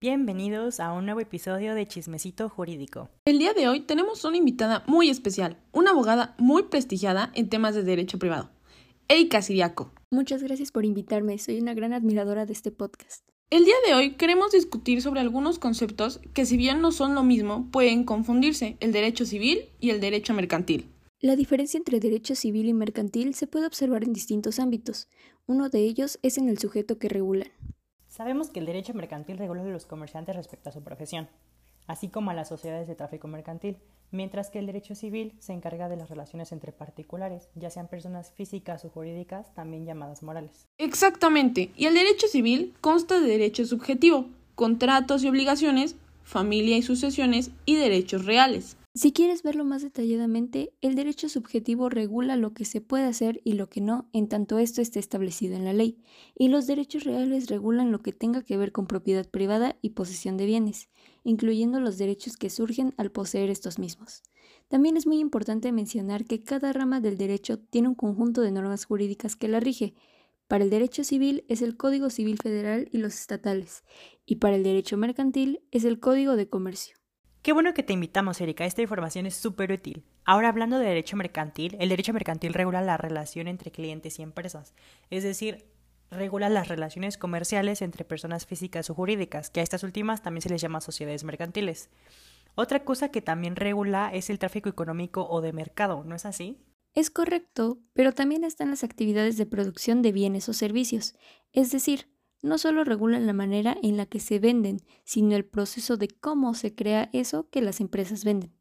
Bienvenidos 0.00 0.78
a 0.78 0.92
un 0.92 1.06
nuevo 1.06 1.18
episodio 1.18 1.74
de 1.74 1.84
Chismecito 1.84 2.48
Jurídico. 2.48 3.08
El 3.24 3.40
día 3.40 3.52
de 3.52 3.66
hoy 3.66 3.80
tenemos 3.80 4.24
una 4.24 4.36
invitada 4.36 4.84
muy 4.86 5.10
especial, 5.10 5.58
una 5.72 5.90
abogada 5.90 6.36
muy 6.38 6.62
prestigiada 6.62 7.32
en 7.34 7.48
temas 7.48 7.74
de 7.74 7.82
derecho 7.82 8.16
privado, 8.16 8.48
Erika 9.08 9.42
Siriaco. 9.42 9.90
Muchas 10.12 10.40
gracias 10.40 10.70
por 10.70 10.84
invitarme, 10.84 11.36
soy 11.38 11.60
una 11.60 11.74
gran 11.74 11.92
admiradora 11.92 12.46
de 12.46 12.52
este 12.52 12.70
podcast. 12.70 13.24
El 13.50 13.64
día 13.64 13.74
de 13.88 13.94
hoy 13.94 14.12
queremos 14.12 14.52
discutir 14.52 15.02
sobre 15.02 15.18
algunos 15.18 15.58
conceptos 15.58 16.20
que 16.32 16.46
si 16.46 16.56
bien 16.56 16.80
no 16.80 16.92
son 16.92 17.16
lo 17.16 17.24
mismo, 17.24 17.68
pueden 17.72 18.04
confundirse, 18.04 18.76
el 18.78 18.92
derecho 18.92 19.26
civil 19.26 19.64
y 19.80 19.90
el 19.90 20.00
derecho 20.00 20.32
mercantil. 20.32 20.86
La 21.18 21.34
diferencia 21.34 21.76
entre 21.76 21.98
derecho 21.98 22.36
civil 22.36 22.68
y 22.68 22.72
mercantil 22.72 23.34
se 23.34 23.48
puede 23.48 23.66
observar 23.66 24.04
en 24.04 24.12
distintos 24.12 24.60
ámbitos. 24.60 25.08
Uno 25.46 25.68
de 25.68 25.80
ellos 25.80 26.20
es 26.22 26.38
en 26.38 26.48
el 26.48 26.58
sujeto 26.58 27.00
que 27.00 27.08
regulan. 27.08 27.48
Sabemos 28.18 28.50
que 28.50 28.58
el 28.58 28.66
derecho 28.66 28.94
mercantil 28.94 29.38
regula 29.38 29.62
a 29.62 29.66
los 29.66 29.86
comerciantes 29.86 30.34
respecto 30.34 30.70
a 30.70 30.72
su 30.72 30.82
profesión, 30.82 31.28
así 31.86 32.08
como 32.08 32.32
a 32.32 32.34
las 32.34 32.48
sociedades 32.48 32.88
de 32.88 32.96
tráfico 32.96 33.28
mercantil, 33.28 33.76
mientras 34.10 34.50
que 34.50 34.58
el 34.58 34.66
derecho 34.66 34.96
civil 34.96 35.34
se 35.38 35.52
encarga 35.52 35.88
de 35.88 35.94
las 35.94 36.10
relaciones 36.10 36.50
entre 36.50 36.72
particulares, 36.72 37.48
ya 37.54 37.70
sean 37.70 37.86
personas 37.86 38.32
físicas 38.32 38.84
o 38.84 38.90
jurídicas, 38.90 39.54
también 39.54 39.86
llamadas 39.86 40.24
morales. 40.24 40.66
Exactamente, 40.78 41.70
y 41.76 41.86
el 41.86 41.94
derecho 41.94 42.26
civil 42.26 42.74
consta 42.80 43.20
de 43.20 43.28
derecho 43.28 43.64
subjetivo, 43.64 44.26
contratos 44.56 45.22
y 45.22 45.28
obligaciones, 45.28 45.94
familia 46.24 46.76
y 46.76 46.82
sucesiones 46.82 47.52
y 47.66 47.76
derechos 47.76 48.26
reales. 48.26 48.77
Si 48.98 49.12
quieres 49.12 49.44
verlo 49.44 49.64
más 49.64 49.82
detalladamente, 49.82 50.72
el 50.80 50.96
derecho 50.96 51.28
subjetivo 51.28 51.88
regula 51.88 52.34
lo 52.34 52.52
que 52.52 52.64
se 52.64 52.80
puede 52.80 53.04
hacer 53.04 53.40
y 53.44 53.52
lo 53.52 53.68
que 53.68 53.80
no, 53.80 54.08
en 54.12 54.26
tanto 54.26 54.58
esto 54.58 54.82
esté 54.82 54.98
establecido 54.98 55.54
en 55.54 55.64
la 55.64 55.72
ley, 55.72 56.02
y 56.34 56.48
los 56.48 56.66
derechos 56.66 57.04
reales 57.04 57.46
regulan 57.46 57.92
lo 57.92 58.00
que 58.00 58.10
tenga 58.10 58.42
que 58.42 58.56
ver 58.56 58.72
con 58.72 58.88
propiedad 58.88 59.30
privada 59.30 59.76
y 59.82 59.90
posesión 59.90 60.36
de 60.36 60.46
bienes, 60.46 60.88
incluyendo 61.22 61.78
los 61.78 61.96
derechos 61.96 62.36
que 62.36 62.50
surgen 62.50 62.92
al 62.96 63.12
poseer 63.12 63.50
estos 63.50 63.78
mismos. 63.78 64.24
También 64.66 64.96
es 64.96 65.06
muy 65.06 65.20
importante 65.20 65.70
mencionar 65.70 66.24
que 66.24 66.42
cada 66.42 66.72
rama 66.72 67.00
del 67.00 67.18
derecho 67.18 67.60
tiene 67.60 67.86
un 67.86 67.94
conjunto 67.94 68.40
de 68.40 68.50
normas 68.50 68.84
jurídicas 68.84 69.36
que 69.36 69.46
la 69.46 69.60
rige. 69.60 69.94
Para 70.48 70.64
el 70.64 70.70
derecho 70.70 71.04
civil 71.04 71.44
es 71.46 71.62
el 71.62 71.76
Código 71.76 72.10
Civil 72.10 72.38
Federal 72.42 72.88
y 72.90 72.98
los 72.98 73.14
estatales, 73.14 73.84
y 74.26 74.36
para 74.36 74.56
el 74.56 74.64
derecho 74.64 74.96
mercantil 74.96 75.60
es 75.70 75.84
el 75.84 76.00
Código 76.00 76.34
de 76.34 76.48
Comercio. 76.48 76.96
Qué 77.42 77.52
bueno 77.52 77.72
que 77.72 77.82
te 77.82 77.92
invitamos, 77.92 78.40
Erika. 78.40 78.64
Esta 78.64 78.82
información 78.82 79.26
es 79.26 79.34
súper 79.34 79.72
útil. 79.72 80.04
Ahora, 80.24 80.48
hablando 80.48 80.78
de 80.78 80.86
derecho 80.86 81.16
mercantil, 81.16 81.76
el 81.80 81.88
derecho 81.88 82.12
mercantil 82.12 82.52
regula 82.52 82.82
la 82.82 82.96
relación 82.96 83.48
entre 83.48 83.70
clientes 83.70 84.18
y 84.18 84.22
empresas. 84.22 84.74
Es 85.08 85.22
decir, 85.22 85.64
regula 86.10 86.48
las 86.48 86.68
relaciones 86.68 87.16
comerciales 87.16 87.80
entre 87.80 88.04
personas 88.04 88.46
físicas 88.46 88.90
o 88.90 88.94
jurídicas, 88.94 89.50
que 89.50 89.60
a 89.60 89.62
estas 89.62 89.84
últimas 89.84 90.22
también 90.22 90.42
se 90.42 90.50
les 90.50 90.60
llama 90.60 90.80
sociedades 90.80 91.24
mercantiles. 91.24 91.90
Otra 92.54 92.84
cosa 92.84 93.10
que 93.10 93.22
también 93.22 93.56
regula 93.56 94.10
es 94.12 94.30
el 94.30 94.38
tráfico 94.38 94.68
económico 94.68 95.28
o 95.28 95.40
de 95.40 95.52
mercado, 95.52 96.02
¿no 96.04 96.16
es 96.16 96.26
así? 96.26 96.58
Es 96.94 97.10
correcto, 97.10 97.78
pero 97.92 98.12
también 98.12 98.42
están 98.42 98.70
las 98.70 98.82
actividades 98.82 99.36
de 99.36 99.46
producción 99.46 100.02
de 100.02 100.10
bienes 100.10 100.48
o 100.48 100.52
servicios, 100.52 101.14
es 101.52 101.70
decir, 101.70 102.08
no 102.42 102.58
solo 102.58 102.84
regulan 102.84 103.26
la 103.26 103.32
manera 103.32 103.76
en 103.82 103.96
la 103.96 104.06
que 104.06 104.20
se 104.20 104.38
venden, 104.38 104.80
sino 105.04 105.34
el 105.36 105.44
proceso 105.44 105.96
de 105.96 106.08
cómo 106.08 106.54
se 106.54 106.74
crea 106.74 107.10
eso 107.12 107.48
que 107.50 107.62
las 107.62 107.80
empresas 107.80 108.24
venden. 108.24 108.52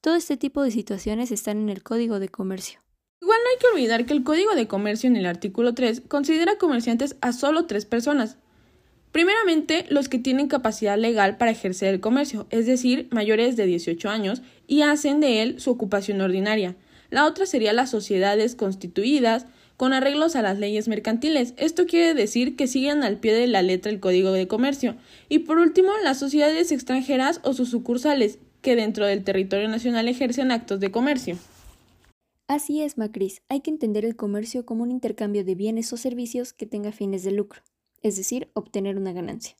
Todo 0.00 0.14
este 0.14 0.36
tipo 0.36 0.62
de 0.62 0.70
situaciones 0.70 1.30
están 1.30 1.58
en 1.58 1.68
el 1.68 1.82
Código 1.82 2.20
de 2.20 2.28
Comercio. 2.28 2.80
Igual 3.20 3.38
no 3.42 3.50
hay 3.50 3.58
que 3.58 3.66
olvidar 3.74 4.06
que 4.06 4.12
el 4.12 4.24
Código 4.24 4.54
de 4.54 4.68
Comercio 4.68 5.08
en 5.08 5.16
el 5.16 5.26
artículo 5.26 5.74
3 5.74 6.02
considera 6.06 6.58
comerciantes 6.58 7.16
a 7.20 7.32
solo 7.32 7.66
tres 7.66 7.86
personas. 7.86 8.36
Primeramente, 9.10 9.86
los 9.88 10.08
que 10.08 10.18
tienen 10.18 10.48
capacidad 10.48 10.98
legal 10.98 11.38
para 11.38 11.50
ejercer 11.50 11.94
el 11.94 12.00
comercio, 12.00 12.46
es 12.50 12.66
decir, 12.66 13.08
mayores 13.10 13.56
de 13.56 13.64
18 13.64 14.10
años, 14.10 14.42
y 14.66 14.82
hacen 14.82 15.20
de 15.20 15.42
él 15.42 15.60
su 15.60 15.70
ocupación 15.70 16.20
ordinaria. 16.20 16.76
La 17.08 17.26
otra 17.26 17.46
sería 17.46 17.72
las 17.72 17.90
sociedades 17.90 18.54
constituidas, 18.54 19.46
con 19.76 19.92
arreglos 19.92 20.36
a 20.36 20.42
las 20.42 20.58
leyes 20.58 20.88
mercantiles. 20.88 21.54
Esto 21.56 21.86
quiere 21.86 22.14
decir 22.14 22.56
que 22.56 22.66
siguen 22.66 23.02
al 23.02 23.18
pie 23.18 23.34
de 23.34 23.46
la 23.46 23.62
letra 23.62 23.92
el 23.92 24.00
Código 24.00 24.32
de 24.32 24.48
Comercio. 24.48 24.96
Y 25.28 25.40
por 25.40 25.58
último, 25.58 25.90
las 26.02 26.18
sociedades 26.18 26.72
extranjeras 26.72 27.40
o 27.44 27.52
sus 27.52 27.70
sucursales, 27.70 28.38
que 28.62 28.76
dentro 28.76 29.06
del 29.06 29.22
territorio 29.22 29.68
nacional 29.68 30.08
ejercen 30.08 30.50
actos 30.50 30.80
de 30.80 30.90
comercio. 30.90 31.38
Así 32.48 32.80
es, 32.80 32.96
Macris. 32.96 33.42
Hay 33.48 33.60
que 33.60 33.70
entender 33.70 34.04
el 34.04 34.16
comercio 34.16 34.64
como 34.64 34.82
un 34.82 34.90
intercambio 34.90 35.44
de 35.44 35.54
bienes 35.54 35.92
o 35.92 35.96
servicios 35.96 36.52
que 36.52 36.66
tenga 36.66 36.92
fines 36.92 37.24
de 37.24 37.32
lucro, 37.32 37.62
es 38.02 38.16
decir, 38.16 38.50
obtener 38.54 38.96
una 38.96 39.12
ganancia. 39.12 39.56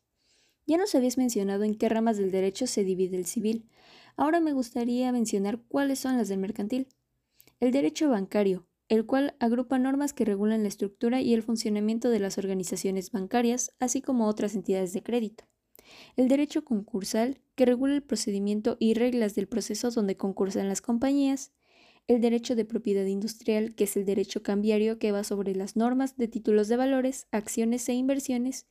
Ya 0.66 0.76
nos 0.76 0.94
habías 0.94 1.18
mencionado 1.18 1.64
en 1.64 1.76
qué 1.76 1.88
ramas 1.88 2.16
del 2.16 2.30
derecho 2.30 2.66
se 2.66 2.84
divide 2.84 3.16
el 3.16 3.26
civil. 3.26 3.68
Ahora 4.16 4.40
me 4.40 4.52
gustaría 4.52 5.12
mencionar 5.12 5.60
cuáles 5.68 5.98
son 5.98 6.16
las 6.16 6.28
del 6.28 6.38
mercantil. 6.38 6.88
El 7.60 7.70
derecho 7.70 8.08
bancario, 8.08 8.66
el 8.88 9.04
cual 9.04 9.34
agrupa 9.40 9.78
normas 9.78 10.12
que 10.12 10.24
regulan 10.24 10.62
la 10.62 10.68
estructura 10.68 11.20
y 11.20 11.34
el 11.34 11.42
funcionamiento 11.42 12.10
de 12.10 12.20
las 12.20 12.38
organizaciones 12.38 13.10
bancarias, 13.10 13.72
así 13.80 14.00
como 14.00 14.26
otras 14.26 14.54
entidades 14.54 14.92
de 14.92 15.02
crédito. 15.02 15.44
El 16.16 16.28
derecho 16.28 16.64
concursal, 16.64 17.40
que 17.54 17.66
regula 17.66 17.94
el 17.94 18.02
procedimiento 18.02 18.76
y 18.78 18.94
reglas 18.94 19.34
del 19.34 19.48
proceso 19.48 19.90
donde 19.90 20.16
concursan 20.16 20.68
las 20.68 20.80
compañías. 20.80 21.52
El 22.06 22.20
derecho 22.20 22.54
de 22.54 22.64
propiedad 22.64 23.06
industrial, 23.06 23.74
que 23.74 23.84
es 23.84 23.96
el 23.96 24.04
derecho 24.04 24.42
cambiario 24.42 24.98
que 24.98 25.12
va 25.12 25.24
sobre 25.24 25.54
las 25.54 25.74
normas 25.74 26.16
de 26.16 26.28
títulos 26.28 26.68
de 26.68 26.76
valores, 26.76 27.26
acciones 27.32 27.88
e 27.88 27.94
inversiones. 27.94 28.66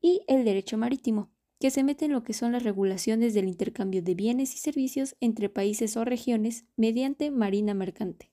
Y 0.00 0.22
el 0.26 0.44
derecho 0.44 0.78
marítimo, 0.78 1.30
que 1.60 1.70
se 1.70 1.84
mete 1.84 2.06
en 2.06 2.12
lo 2.12 2.24
que 2.24 2.32
son 2.32 2.52
las 2.52 2.64
regulaciones 2.64 3.34
del 3.34 3.46
intercambio 3.46 4.02
de 4.02 4.16
bienes 4.16 4.54
y 4.54 4.58
servicios 4.58 5.14
entre 5.20 5.48
países 5.48 5.96
o 5.96 6.04
regiones 6.04 6.64
mediante 6.76 7.30
marina 7.30 7.72
mercante. 7.72 8.31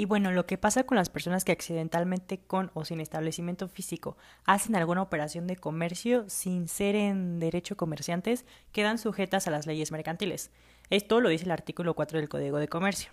Y 0.00 0.06
bueno, 0.06 0.32
lo 0.32 0.46
que 0.46 0.56
pasa 0.56 0.84
con 0.84 0.96
las 0.96 1.10
personas 1.10 1.44
que 1.44 1.52
accidentalmente 1.52 2.38
con 2.38 2.70
o 2.72 2.86
sin 2.86 3.02
establecimiento 3.02 3.68
físico 3.68 4.16
hacen 4.46 4.74
alguna 4.74 5.02
operación 5.02 5.46
de 5.46 5.56
comercio 5.56 6.24
sin 6.26 6.68
ser 6.68 6.96
en 6.96 7.38
derecho 7.38 7.76
comerciantes, 7.76 8.46
quedan 8.72 8.96
sujetas 8.96 9.46
a 9.46 9.50
las 9.50 9.66
leyes 9.66 9.92
mercantiles. 9.92 10.52
Esto 10.88 11.20
lo 11.20 11.28
dice 11.28 11.44
el 11.44 11.50
artículo 11.50 11.92
4 11.92 12.18
del 12.18 12.30
Código 12.30 12.56
de 12.56 12.66
Comercio. 12.66 13.10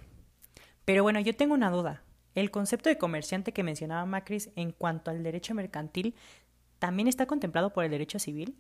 Pero 0.86 1.04
bueno, 1.04 1.20
yo 1.20 1.36
tengo 1.36 1.56
una 1.56 1.72
duda. 1.72 2.04
¿El 2.36 2.52
concepto 2.52 2.88
de 2.88 2.98
comerciante 2.98 3.52
que 3.52 3.64
mencionaba 3.64 4.06
Macris 4.06 4.52
en 4.56 4.72
cuanto 4.72 5.12
al 5.12 5.24
derecho 5.24 5.54
mercantil 5.54 6.16
también 6.80 7.10
está 7.10 7.26
contemplado 7.26 7.74
por 7.74 7.84
el 7.84 7.92
derecho 7.92 8.18
civil? 8.18 8.56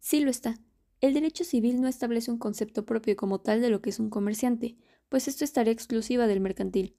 Sí 0.00 0.18
lo 0.18 0.30
está. 0.30 0.56
El 1.00 1.14
derecho 1.14 1.44
civil 1.44 1.80
no 1.80 1.86
establece 1.86 2.32
un 2.32 2.38
concepto 2.38 2.84
propio 2.84 3.14
como 3.14 3.40
tal 3.40 3.60
de 3.60 3.70
lo 3.70 3.80
que 3.80 3.90
es 3.90 4.00
un 4.00 4.10
comerciante, 4.10 4.74
pues 5.08 5.28
esto 5.28 5.44
estaría 5.44 5.72
exclusiva 5.72 6.26
del 6.26 6.40
mercantil. 6.40 6.96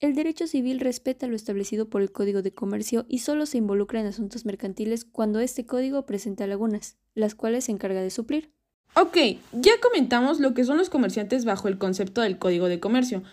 El 0.00 0.14
derecho 0.14 0.46
civil 0.46 0.78
respeta 0.78 1.26
lo 1.26 1.34
establecido 1.34 1.90
por 1.90 2.02
el 2.02 2.12
Código 2.12 2.40
de 2.40 2.54
Comercio 2.54 3.04
y 3.08 3.18
solo 3.18 3.46
se 3.46 3.58
involucra 3.58 4.00
en 4.00 4.06
asuntos 4.06 4.44
mercantiles 4.44 5.04
cuando 5.04 5.40
este 5.40 5.66
código 5.66 6.06
presenta 6.06 6.46
lagunas, 6.46 6.96
las 7.14 7.34
cuales 7.34 7.64
se 7.64 7.72
encarga 7.72 8.00
de 8.00 8.10
suplir. 8.10 8.52
Ok, 8.94 9.16
ya 9.52 9.72
comentamos 9.82 10.38
lo 10.38 10.54
que 10.54 10.62
son 10.62 10.78
los 10.78 10.88
comerciantes 10.88 11.44
bajo 11.44 11.66
el 11.66 11.78
concepto 11.78 12.20
del 12.20 12.38
Código 12.38 12.68
de 12.68 12.78
Comercio, 12.78 13.24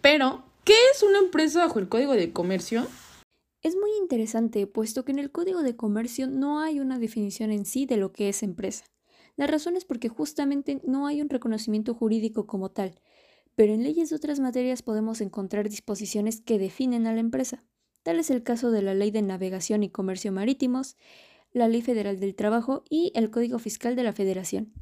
pero 0.00 0.44
¿qué 0.64 0.72
es 0.94 1.02
una 1.02 1.18
empresa 1.18 1.58
bajo 1.66 1.78
el 1.78 1.90
Código 1.90 2.14
de 2.14 2.32
Comercio? 2.32 2.86
Es 3.60 3.76
muy 3.76 3.90
interesante, 4.00 4.66
puesto 4.66 5.04
que 5.04 5.12
en 5.12 5.18
el 5.18 5.30
Código 5.30 5.62
de 5.62 5.76
Comercio 5.76 6.26
no 6.26 6.60
hay 6.60 6.80
una 6.80 6.98
definición 6.98 7.52
en 7.52 7.66
sí 7.66 7.84
de 7.84 7.98
lo 7.98 8.12
que 8.12 8.30
es 8.30 8.42
empresa. 8.42 8.86
La 9.36 9.46
razón 9.46 9.76
es 9.76 9.84
porque 9.84 10.08
justamente 10.08 10.80
no 10.86 11.06
hay 11.06 11.20
un 11.20 11.28
reconocimiento 11.28 11.92
jurídico 11.92 12.46
como 12.46 12.70
tal, 12.70 12.98
pero 13.56 13.72
en 13.72 13.82
leyes 13.82 14.10
de 14.10 14.16
otras 14.16 14.40
materias 14.40 14.82
podemos 14.82 15.20
encontrar 15.20 15.68
disposiciones 15.68 16.40
que 16.40 16.58
definen 16.58 17.06
a 17.06 17.12
la 17.12 17.20
empresa. 17.20 17.64
Tal 18.02 18.18
es 18.18 18.30
el 18.30 18.42
caso 18.42 18.70
de 18.70 18.82
la 18.82 18.94
Ley 18.94 19.10
de 19.10 19.22
Navegación 19.22 19.82
y 19.82 19.90
Comercio 19.90 20.32
Marítimos, 20.32 20.96
la 21.52 21.68
Ley 21.68 21.82
Federal 21.82 22.20
del 22.20 22.34
Trabajo 22.34 22.84
y 22.90 23.12
el 23.14 23.30
Código 23.30 23.58
Fiscal 23.58 23.96
de 23.96 24.02
la 24.02 24.12
Federación. 24.12 24.72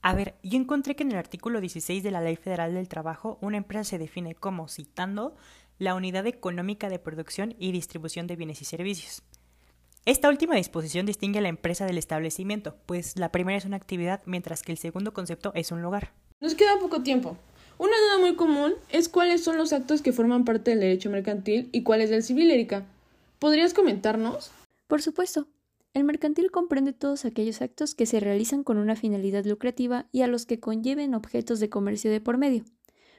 A 0.00 0.14
ver, 0.14 0.34
yo 0.42 0.58
encontré 0.58 0.96
que 0.96 1.04
en 1.04 1.12
el 1.12 1.18
artículo 1.18 1.60
16 1.60 2.02
de 2.02 2.10
la 2.10 2.20
Ley 2.20 2.34
Federal 2.34 2.74
del 2.74 2.88
Trabajo 2.88 3.38
una 3.40 3.58
empresa 3.58 3.84
se 3.84 3.98
define 3.98 4.34
como, 4.34 4.66
citando, 4.66 5.36
la 5.78 5.94
unidad 5.94 6.26
económica 6.26 6.88
de 6.88 6.98
producción 6.98 7.54
y 7.58 7.70
distribución 7.70 8.26
de 8.26 8.36
bienes 8.36 8.62
y 8.62 8.64
servicios. 8.64 9.22
Esta 10.04 10.28
última 10.28 10.56
disposición 10.56 11.06
distingue 11.06 11.38
a 11.38 11.42
la 11.42 11.48
empresa 11.48 11.86
del 11.86 11.98
establecimiento, 11.98 12.76
pues 12.86 13.16
la 13.16 13.30
primera 13.30 13.56
es 13.56 13.64
una 13.64 13.76
actividad, 13.76 14.22
mientras 14.26 14.62
que 14.62 14.72
el 14.72 14.78
segundo 14.78 15.12
concepto 15.12 15.52
es 15.54 15.70
un 15.70 15.82
lugar. 15.82 16.12
Nos 16.40 16.56
queda 16.56 16.80
poco 16.80 17.04
tiempo. 17.04 17.36
Una 17.78 17.92
duda 18.00 18.18
muy 18.18 18.36
común 18.36 18.74
es 18.90 19.08
cuáles 19.08 19.42
son 19.42 19.56
los 19.56 19.72
actos 19.72 20.02
que 20.02 20.12
forman 20.12 20.44
parte 20.44 20.70
del 20.70 20.80
derecho 20.80 21.10
mercantil 21.10 21.68
y 21.72 21.82
cuáles 21.82 22.10
del 22.10 22.22
civil, 22.22 22.50
Erika. 22.50 22.86
¿Podrías 23.38 23.74
comentarnos? 23.74 24.50
Por 24.86 25.02
supuesto. 25.02 25.48
El 25.94 26.04
mercantil 26.04 26.50
comprende 26.50 26.92
todos 26.92 27.24
aquellos 27.24 27.60
actos 27.60 27.94
que 27.94 28.06
se 28.06 28.18
realizan 28.18 28.64
con 28.64 28.78
una 28.78 28.96
finalidad 28.96 29.44
lucrativa 29.44 30.06
y 30.10 30.22
a 30.22 30.26
los 30.26 30.46
que 30.46 30.58
conlleven 30.58 31.14
objetos 31.14 31.60
de 31.60 31.68
comercio 31.68 32.10
de 32.10 32.20
por 32.20 32.38
medio. 32.38 32.64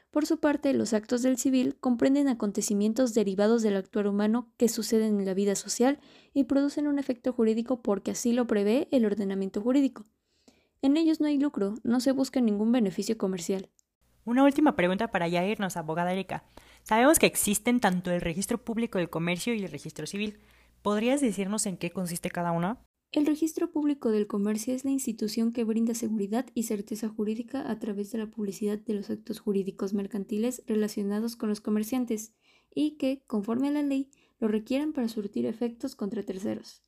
Por 0.09 0.25
su 0.25 0.39
parte, 0.39 0.73
los 0.73 0.93
actos 0.93 1.23
del 1.23 1.37
civil 1.37 1.75
comprenden 1.79 2.27
acontecimientos 2.27 3.13
derivados 3.13 3.63
del 3.63 3.75
actuar 3.75 4.07
humano 4.07 4.51
que 4.57 4.69
suceden 4.69 5.19
en 5.19 5.25
la 5.25 5.33
vida 5.33 5.55
social 5.55 5.99
y 6.33 6.43
producen 6.43 6.87
un 6.87 6.99
efecto 6.99 7.33
jurídico 7.33 7.81
porque 7.81 8.11
así 8.11 8.31
lo 8.33 8.47
prevé 8.47 8.87
el 8.91 9.05
ordenamiento 9.05 9.61
jurídico. 9.61 10.05
En 10.81 10.97
ellos 10.97 11.19
no 11.19 11.27
hay 11.27 11.37
lucro, 11.37 11.75
no 11.83 11.99
se 11.99 12.11
busca 12.11 12.41
ningún 12.41 12.71
beneficio 12.71 13.17
comercial. 13.17 13.69
Una 14.25 14.45
última 14.45 14.77
pregunta 14.77 15.11
para 15.11 15.27
ya 15.27 15.45
irnos, 15.45 15.75
abogada 15.75 16.13
Erika. 16.13 16.45
Sabemos 16.83 17.19
que 17.19 17.25
existen 17.25 17.81
tanto 17.81 18.09
el 18.11 18.21
registro 18.21 18.57
público 18.57 18.97
del 18.97 19.09
comercio 19.09 19.53
y 19.53 19.63
el 19.63 19.71
registro 19.71 20.07
civil. 20.07 20.39
¿Podrías 20.81 21.19
decirnos 21.19 21.65
en 21.65 21.75
qué 21.75 21.91
consiste 21.91 22.31
cada 22.31 22.53
uno? 22.53 22.77
El 23.11 23.25
registro 23.25 23.69
público 23.71 24.11
del 24.11 24.25
comercio 24.25 24.73
es 24.73 24.85
la 24.85 24.91
institución 24.91 25.51
que 25.51 25.65
brinda 25.65 25.93
seguridad 25.93 26.45
y 26.53 26.63
certeza 26.63 27.09
jurídica 27.09 27.69
a 27.69 27.77
través 27.79 28.11
de 28.11 28.17
la 28.17 28.27
publicidad 28.27 28.79
de 28.79 28.93
los 28.93 29.09
actos 29.09 29.39
jurídicos 29.39 29.93
mercantiles 29.93 30.63
relacionados 30.67 31.35
con 31.35 31.49
los 31.49 31.61
comerciantes 31.61 32.33
y 32.73 32.91
que, 32.97 33.23
conforme 33.27 33.67
a 33.67 33.71
la 33.71 33.83
ley, 33.83 34.09
lo 34.39 34.47
requieran 34.47 34.93
para 34.93 35.09
surtir 35.09 35.45
efectos 35.45 35.95
contra 35.95 36.23
terceros. 36.23 36.81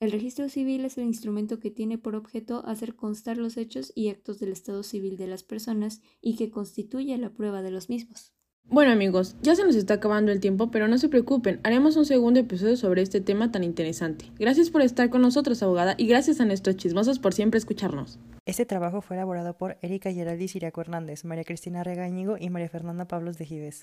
El 0.00 0.12
registro 0.12 0.48
civil 0.48 0.86
es 0.86 0.96
el 0.96 1.04
instrumento 1.04 1.60
que 1.60 1.70
tiene 1.70 1.98
por 1.98 2.16
objeto 2.16 2.64
hacer 2.64 2.96
constar 2.96 3.36
los 3.36 3.58
hechos 3.58 3.92
y 3.94 4.08
actos 4.08 4.40
del 4.40 4.50
estado 4.50 4.82
civil 4.82 5.18
de 5.18 5.26
las 5.26 5.42
personas 5.42 6.00
y 6.22 6.36
que 6.36 6.50
constituye 6.50 7.18
la 7.18 7.34
prueba 7.34 7.60
de 7.60 7.70
los 7.70 7.90
mismos. 7.90 8.32
Bueno 8.64 8.92
amigos, 8.92 9.36
ya 9.42 9.54
se 9.54 9.62
nos 9.62 9.74
está 9.74 9.94
acabando 9.94 10.32
el 10.32 10.40
tiempo, 10.40 10.70
pero 10.70 10.88
no 10.88 10.96
se 10.96 11.10
preocupen, 11.10 11.60
haremos 11.64 11.96
un 11.96 12.06
segundo 12.06 12.40
episodio 12.40 12.78
sobre 12.78 13.02
este 13.02 13.20
tema 13.20 13.52
tan 13.52 13.62
interesante. 13.62 14.24
Gracias 14.38 14.70
por 14.70 14.80
estar 14.80 15.10
con 15.10 15.20
nosotros, 15.20 15.62
abogada, 15.62 15.96
y 15.98 16.06
gracias 16.06 16.40
a 16.40 16.46
nuestros 16.46 16.76
chismosos 16.76 17.18
por 17.18 17.34
siempre 17.34 17.58
escucharnos. 17.58 18.18
Este 18.46 18.64
trabajo 18.64 19.02
fue 19.02 19.16
elaborado 19.16 19.58
por 19.58 19.76
Erika 19.82 20.12
Geraldi 20.12 20.48
Siriaco 20.48 20.80
Hernández, 20.80 21.26
María 21.26 21.44
Cristina 21.44 21.84
Regañigo 21.84 22.36
y 22.40 22.48
María 22.48 22.70
Fernanda 22.70 23.06
Pablos 23.06 23.36
de 23.36 23.44
Gives. 23.44 23.78